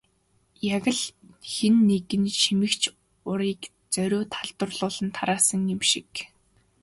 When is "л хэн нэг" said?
0.97-2.05